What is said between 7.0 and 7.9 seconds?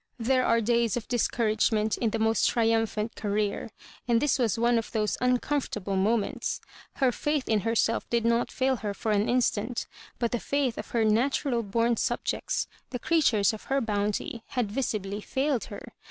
faith in her